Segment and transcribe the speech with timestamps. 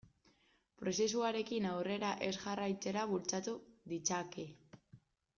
[0.77, 3.53] Prozesuarekin aurrera ez jarraitzera bultzatu
[3.93, 4.47] ditzake.